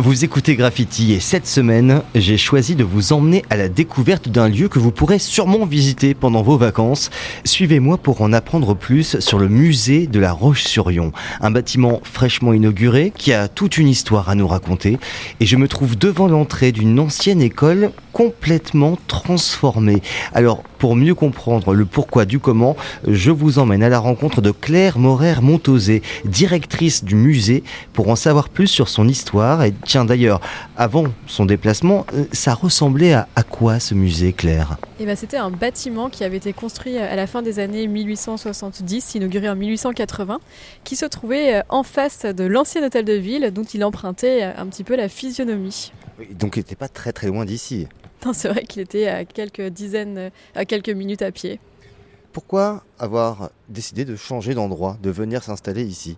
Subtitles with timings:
[0.00, 4.48] Vous écoutez Graffiti et cette semaine, j'ai choisi de vous emmener à la découverte d'un
[4.48, 7.10] lieu que vous pourrez sûrement visiter pendant vos vacances.
[7.44, 11.10] Suivez-moi pour en apprendre plus sur le musée de la Roche-sur-Yon,
[11.40, 14.98] un bâtiment fraîchement inauguré qui a toute une histoire à nous raconter
[15.40, 20.00] et je me trouve devant l'entrée d'une ancienne école complètement transformée.
[20.32, 22.76] Alors, pour mieux comprendre le pourquoi du comment,
[23.06, 28.48] je vous emmène à la rencontre de Claire Morer-Montosé, directrice du musée, pour en savoir
[28.48, 29.62] plus sur son histoire.
[29.64, 30.40] Et tiens, d'ailleurs,
[30.76, 34.76] avant son déplacement, euh, ça ressemblait à, à quoi ce musée, Claire?
[35.00, 39.14] Eh ben, C'était un bâtiment qui avait été construit à la fin des années 1870,
[39.16, 40.38] inauguré en 1880,
[40.84, 44.52] qui se trouvait euh, en face de l'ancien hôtel de ville, dont il empruntait euh,
[44.56, 45.92] un petit peu la physionomie.
[46.38, 47.86] Donc il n'était pas très très loin d'ici.
[48.26, 51.60] Non, c'est vrai qu'il était à quelques dizaines, à quelques minutes à pied.
[52.32, 56.16] Pourquoi avoir décidé de changer d'endroit, de venir s'installer ici?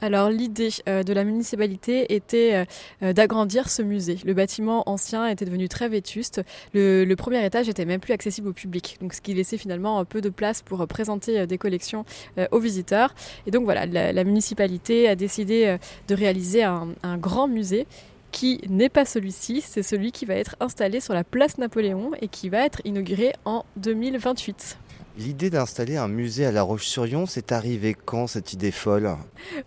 [0.00, 2.64] Alors l'idée euh, de la municipalité était euh,
[3.02, 4.18] euh, d'agrandir ce musée.
[4.24, 6.42] Le bâtiment ancien était devenu très vétuste.
[6.74, 10.04] Le, premier étage était même plus accessible au public, donc ce qui laissait finalement un
[10.04, 12.04] peu de place pour présenter des collections
[12.50, 13.14] aux visiteurs.
[13.46, 15.76] Et donc voilà, la, municipalité a décidé
[16.08, 17.86] de réaliser un, un grand musée
[18.34, 22.26] qui n'est pas celui-ci, c'est celui qui va être installé sur la place Napoléon et
[22.26, 24.76] qui va être inauguré en 2028.
[25.16, 29.16] L'idée d'installer un musée à La Roche-sur-Yon, c'est arrivé quand cette idée folle?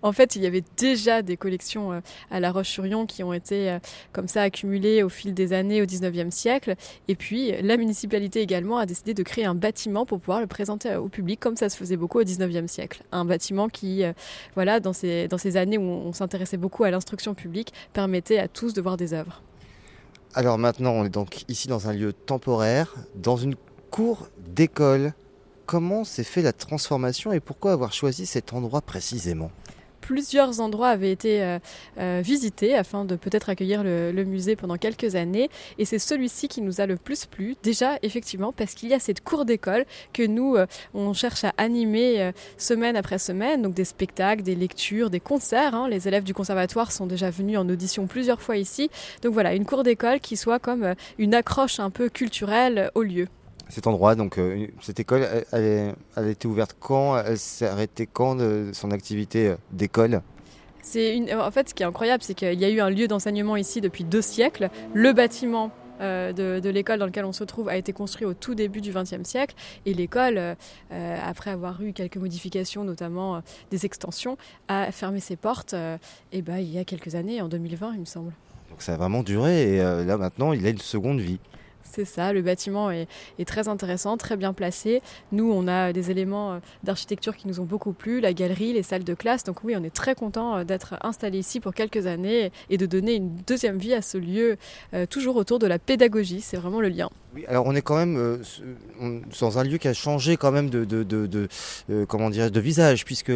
[0.02, 3.72] En fait, il y avait déjà des collections euh, à La Roche-sur-Yon qui ont été
[3.72, 3.80] euh,
[4.12, 6.76] comme ça accumulées au fil des années au 19e siècle.
[7.08, 10.94] Et puis, la municipalité également a décidé de créer un bâtiment pour pouvoir le présenter
[10.98, 13.04] au public comme ça se faisait beaucoup au 19e siècle.
[13.14, 14.12] Un bâtiment qui, euh,
[14.56, 18.50] voilà, dans ces, dans ces années où on s'intéressait beaucoup à l'instruction publique, permettait à
[18.50, 19.42] tous de voir des œuvres.
[20.34, 23.56] Alors maintenant, on est donc ici dans un lieu temporaire, dans une
[23.92, 25.14] cour d'école
[25.68, 29.52] comment s'est fait la transformation et pourquoi avoir choisi cet endroit précisément?
[30.00, 31.60] Plusieurs endroits avaient été euh,
[32.00, 35.50] euh, visités afin de peut-être accueillir le, musée pendant quelques années.
[35.78, 37.58] Et c'est celui-ci qui nous a le plus plu.
[37.62, 41.54] Déjà, effectivement, parce qu'il y a cette cour d'école que nous, euh, on cherche à
[41.58, 43.62] animer semaine après semaine.
[43.62, 45.76] Donc des spectacles, des lectures, des concerts.
[45.76, 45.90] Hein.
[45.90, 48.90] Les élèves du conservatoire sont déjà venus en audition plusieurs fois ici.
[49.24, 53.28] Donc voilà, une cour d'école qui soit comme une accroche un peu culturelle au lieu
[53.70, 54.16] cet endroit.
[54.16, 58.92] Donc, euh, cette école, elle, a été ouverte quand Elle s'est arrêtée quand de son
[58.92, 60.22] activité euh, d'école?
[60.82, 61.34] C'est une...
[61.34, 63.82] En fait, ce qui est incroyable, c'est qu'il y a eu un lieu d'enseignement ici
[63.82, 64.70] depuis deux siècles.
[64.94, 68.56] Le bâtiment euh, de, l'école dans lequel on se trouve a été construit au tout
[68.56, 69.56] début du XXe siècle
[69.86, 70.40] et l'école,
[70.92, 73.42] après avoir eu quelques modifications, notamment
[73.72, 75.74] des extensions, a fermé ses portes
[76.32, 78.32] et ben, il y a quelques années, en 2020 il me semble.
[78.70, 81.40] Donc ça a vraiment duré et là maintenant il a une seconde vie.
[81.92, 83.08] C'est ça, le bâtiment est,
[83.46, 85.02] très intéressant, très bien placé.
[85.32, 88.84] Nous, on a des éléments euh, d'architecture qui nous ont beaucoup plu, la galerie, les
[88.84, 89.44] salles de classe.
[89.44, 92.86] Donc oui, on est très content euh, d'être installé ici pour quelques années et de
[92.86, 94.58] donner une deuxième vie à ce lieu,
[94.94, 96.42] euh, toujours autour de la pédagogie.
[96.42, 97.10] C'est vraiment le lien.
[97.48, 98.42] Alors on est quand même
[99.40, 101.48] dans un lieu qui a changé quand même de, de,
[102.08, 103.32] comment de visage, puisque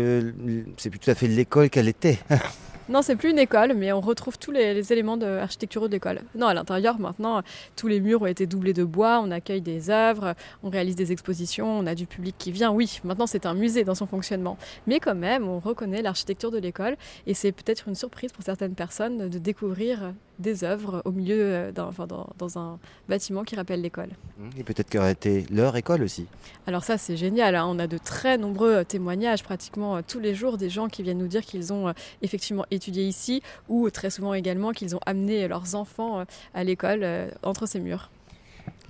[0.77, 2.17] c'est plus tout à fait l'école qu'elle était.
[2.91, 6.23] Non, c'est plus une école, mais on retrouve tous les, éléments de architecturaux de l'école.
[6.35, 7.41] Non, à l'intérieur, maintenant,
[7.77, 11.13] tous les murs ont été doublés de bois, on accueille des œuvres, on réalise des
[11.13, 12.69] expositions, on a du public qui vient.
[12.69, 14.57] Oui, maintenant c'est un musée dans son fonctionnement.
[14.87, 16.97] Mais quand même, on reconnaît l'architecture de l'école
[17.27, 21.71] et c'est peut-être une surprise pour certaines personnes de découvrir des œuvres au milieu euh,
[21.71, 21.91] d'un,
[22.37, 24.09] dans, un bâtiment qui rappelle l'école.
[24.37, 26.27] Mmh, et peut-être qu'aurait été leur école aussi.
[26.67, 27.65] Alors ça c'est génial, hein.
[27.67, 31.03] on a de très nombreux euh, témoignages pratiquement euh, tous les jours des gens qui
[31.03, 35.47] viennent nous dire qu'ils ont effectivement étudié ici ou très souvent également qu'ils ont amené
[35.47, 37.05] leurs enfants à l'école
[37.43, 38.09] entre ces murs.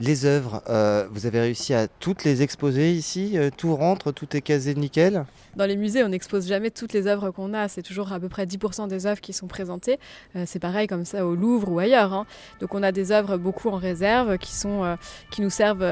[0.01, 4.35] Les œuvres, euh, vous avez réussi à toutes les exposer ici euh, Tout rentre, tout
[4.35, 7.67] est casé nickel Dans les musées, on n'expose jamais toutes les œuvres qu'on a.
[7.67, 9.99] C'est toujours à peu près 10% des œuvres qui sont présentées.
[10.35, 12.13] Euh, c'est pareil comme ça au Louvre ou ailleurs.
[12.13, 12.25] Hein.
[12.61, 14.97] Donc on a des œuvres beaucoup en réserve qui, sont,
[15.29, 15.85] qui nous servent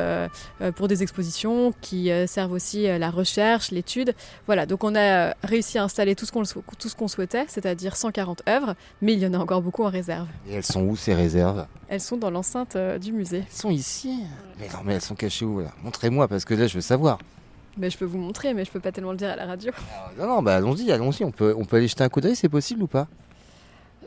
[0.75, 4.15] pour des expositions, qui servent aussi la recherche, l'étude.
[4.47, 7.95] Voilà, donc on a réussi à installer tout ce qu'on, tout ce qu'on souhaitait, c'est-à-dire
[7.95, 8.73] 140 œuvres,
[9.03, 10.27] mais il y en a encore beaucoup en réserve.
[10.49, 11.67] Et elles sont où ces réserves?
[11.89, 13.43] Elles sont dans l'enceinte du musée.
[13.47, 14.19] Elles sont ici
[14.59, 15.71] mais non, mais elles sont cachées où là?
[15.83, 17.17] Montrez-moi parce que là je veux savoir.
[17.77, 19.71] Mais je peux vous montrer, mais je peux pas tellement le dire à la radio.
[20.17, 21.23] Non, non, bah allons-y, allons-y.
[21.23, 23.07] On peut, on peut aller jeter un coup d'œil, c'est possible ou pas?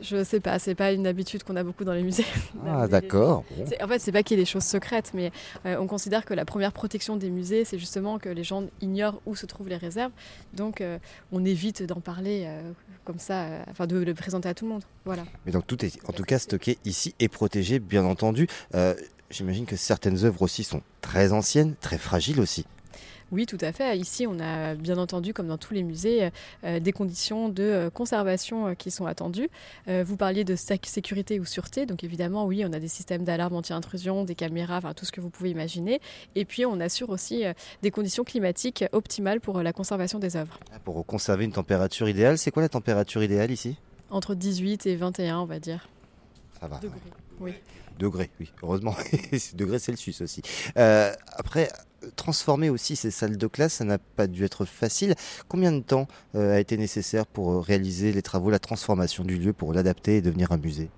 [0.03, 2.25] Je sais pas, c'est pas une habitude qu'on a beaucoup dans les musées.
[2.65, 3.43] Ah d'accord.
[3.81, 5.31] En fait, c'est pas qu'il y ait des choses secrètes, mais
[5.65, 9.21] euh, on considère que la première protection des musées, c'est justement que les gens ignorent
[9.25, 10.11] où se trouvent les réserves.
[10.53, 10.97] Donc, euh,
[11.31, 12.71] on évite d'en parler euh,
[13.05, 14.83] comme ça, enfin de le présenter à tout le monde.
[15.05, 15.23] Voilà.
[15.45, 18.47] Mais donc tout est en tout cas stocké ici et protégé, bien entendu.
[19.29, 22.65] J'imagine que certaines œuvres aussi sont très anciennes, très fragiles aussi.
[23.33, 23.97] Oui, tout à fait.
[23.97, 26.29] Ici, on a bien entendu, comme dans tous les musées,
[26.63, 29.49] euh, des conditions de euh, conservation euh, qui sont attendues.
[29.87, 34.23] vous parliez de sécurité ou sûreté, donc évidemment, oui, on a des systèmes d'alarme anti-intrusion,
[34.23, 35.99] des caméras, enfin tout ce que vous pouvez imaginer.
[36.35, 37.43] Et puis, on assure aussi
[37.81, 40.59] des conditions climatiques optimales pour la conservation des œuvres.
[40.71, 43.77] Ah, pour conserver une température idéale, c'est quoi la température idéale ici?
[44.11, 45.89] Entre 18 et 21, on va dire.
[46.59, 46.77] Ça va.
[46.77, 46.99] Degrés,
[47.39, 47.53] oui.
[47.99, 48.51] Degrés, oui.
[48.61, 48.95] Heureusement,
[49.55, 50.41] degrés Celsius aussi.
[50.75, 51.69] après,
[52.15, 55.15] transformer aussi ces salles de classe, ça n'a pas dû être facile.
[55.47, 59.37] Combien de temps euh, a été nécessaire pour euh, réaliser les travaux, la transformation du
[59.37, 60.89] lieu, pour l'adapter et devenir un musée?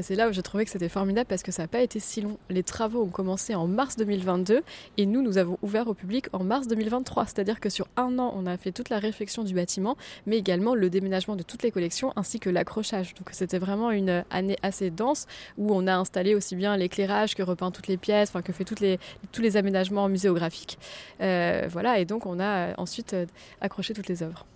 [0.00, 2.20] C'est là où j'ai trouvé que c'était formidable parce que ça n'a pas été si
[2.20, 2.38] long.
[2.50, 4.62] Les travaux ont commencé en mars 2022
[4.96, 7.26] et nous, nous avons ouvert au public en mars 2023.
[7.26, 9.96] C'est-à-dire que sur un an, on a fait toute la réflexion du bâtiment,
[10.26, 13.14] mais également le déménagement de toutes les collections ainsi que l'accrochage.
[13.14, 15.26] Donc c'était vraiment une année assez dense
[15.56, 18.68] où on a installé aussi bien l'éclairage que repeint toutes les pièces, enfin que fait
[18.80, 18.98] les,
[19.32, 20.78] tous les aménagements muséographiques.
[21.20, 23.26] Euh, voilà, et donc on a ensuite euh,
[23.60, 24.46] accroché toutes les œuvres.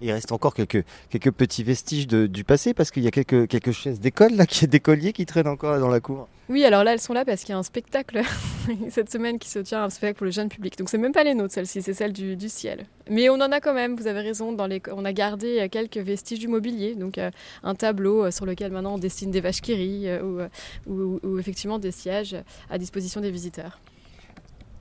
[0.00, 3.72] Il reste encore quelques, quelques petits vestiges du passé parce qu'il y a quelques, quelques
[3.72, 6.28] chaises d'école, là, d'écoliers qui traînent encore dans la cour.
[6.48, 8.22] Oui, alors là, elles sont là parce qu'il y a un spectacle
[8.90, 10.78] cette semaine qui se tient, un spectacle pour le jeune public.
[10.78, 12.86] Donc, c'est même pas les nôtres, celles-ci, c'est celles du, ciel.
[13.10, 15.68] Mais on en a quand même, vous avez raison, dans les, on a gardé euh,
[15.68, 16.94] quelques vestiges du mobilier.
[16.94, 17.30] Donc, euh,
[17.62, 20.08] un tableau euh, sur lequel maintenant on dessine des vaches qui rient
[20.86, 22.36] ou, ou effectivement des sièges
[22.70, 23.78] à disposition des visiteurs.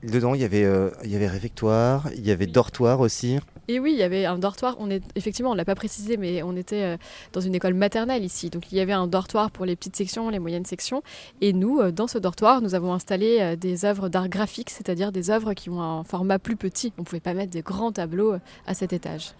[0.03, 0.67] Dedans, il y avait,
[1.03, 3.39] il y avait réfectoire, il y avait dortoir aussi.
[3.69, 4.77] Et oui, il y avait un dortoir.
[4.79, 6.97] On est effectivement, on l'a pas précisé, mais on était euh,
[7.33, 10.29] dans une école maternelle ici, donc il y avait un dortoir pour les petites sections,
[10.29, 11.03] les moyennes sections.
[11.41, 15.11] Et nous, euh, dans ce dortoir, nous avons installé euh, des œuvres d'art graphique, c'est-à-dire
[15.11, 16.93] des œuvres qui ont un format plus petit.
[16.97, 18.35] On pouvait pas mettre des grands tableaux
[18.65, 19.33] à cet étage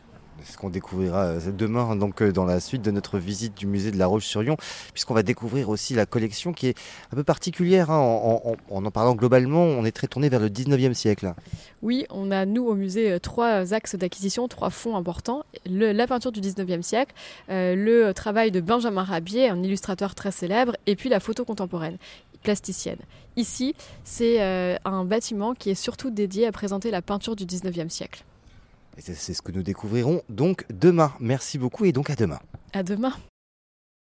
[0.43, 3.91] ce qu'on découvrira euh, demain donc euh, dans la suite de notre visite du musée
[3.91, 4.57] de la Roche-sur-Yon,
[4.93, 6.77] puisqu'on va découvrir aussi la collection qui est
[7.11, 7.91] un peu particulière.
[7.91, 7.99] Hein.
[7.99, 11.33] En, en, parlant globalement, on est très tourné vers le 19e siècle.
[11.81, 15.43] Oui, on a nous au musée euh, trois axes d'acquisition, trois fonds importants.
[15.65, 17.13] la peinture du 19e siècle,
[17.49, 21.97] le travail de Benjamin Rabier, un illustrateur très célèbre, et puis la photo contemporaine
[22.43, 22.99] plasticienne.
[23.35, 28.23] Ici, c'est un bâtiment qui est surtout dédié à présenter la peinture du 19e siècle.
[28.99, 31.13] C'est ce que nous découvrirons donc demain.
[31.19, 32.39] Merci beaucoup et donc à demain.
[32.73, 33.13] À demain.